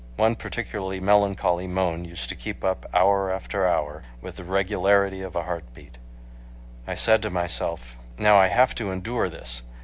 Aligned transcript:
One 0.15 0.35
particularly 0.35 0.99
melancholy 0.99 1.67
moan 1.67 2.05
used 2.05 2.27
to 2.29 2.35
keep 2.35 2.63
up 2.63 2.87
hour 2.91 3.31
after 3.31 3.67
hour, 3.67 4.01
with 4.19 4.37
the 4.37 4.43
regularity 4.43 5.21
of 5.21 5.35
a 5.35 5.43
heart 5.43 5.75
beat. 5.75 5.99
I 6.87 6.95
said 6.95 7.21
to 7.21 7.29
myself, 7.29 7.95
"Now 8.17 8.37
I 8.39 8.47
have 8.47 8.73
to 8.81 8.89
endure 8.91 9.29
this. 9.29 9.61